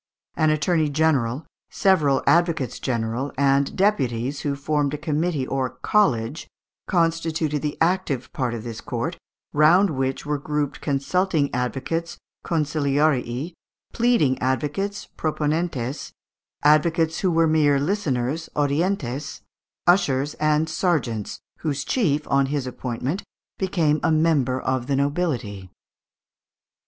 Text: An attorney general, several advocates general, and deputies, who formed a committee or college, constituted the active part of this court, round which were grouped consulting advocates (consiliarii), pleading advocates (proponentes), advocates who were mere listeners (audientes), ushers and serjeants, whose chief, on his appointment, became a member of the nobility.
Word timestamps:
An 0.35 0.49
attorney 0.49 0.89
general, 0.89 1.45
several 1.69 2.23
advocates 2.25 2.79
general, 2.79 3.31
and 3.37 3.75
deputies, 3.75 4.39
who 4.39 4.55
formed 4.55 4.95
a 4.95 4.97
committee 4.97 5.45
or 5.45 5.69
college, 5.83 6.47
constituted 6.87 7.61
the 7.61 7.77
active 7.79 8.33
part 8.33 8.55
of 8.55 8.63
this 8.63 8.81
court, 8.81 9.19
round 9.53 9.91
which 9.91 10.25
were 10.25 10.39
grouped 10.39 10.81
consulting 10.81 11.53
advocates 11.53 12.17
(consiliarii), 12.43 13.53
pleading 13.93 14.39
advocates 14.39 15.07
(proponentes), 15.19 16.09
advocates 16.63 17.19
who 17.19 17.29
were 17.29 17.45
mere 17.45 17.79
listeners 17.79 18.49
(audientes), 18.55 19.41
ushers 19.85 20.33
and 20.39 20.67
serjeants, 20.67 21.41
whose 21.59 21.83
chief, 21.83 22.27
on 22.27 22.47
his 22.47 22.65
appointment, 22.65 23.21
became 23.59 23.99
a 24.01 24.11
member 24.11 24.59
of 24.59 24.87
the 24.87 24.95
nobility. 24.95 25.69